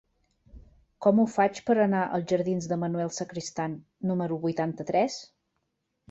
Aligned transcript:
Com 1.05 1.19
ho 1.19 1.25
faig 1.33 1.59
per 1.67 1.75
anar 1.83 1.99
als 2.17 2.25
jardins 2.31 2.67
de 2.71 2.77
Manuel 2.83 3.11
Sacristán 3.17 3.75
número 4.13 4.39
vuitanta-tres? 4.47 5.19